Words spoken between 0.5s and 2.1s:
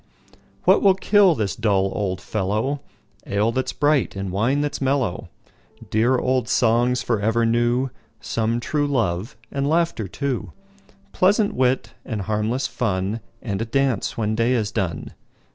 What will kill this dull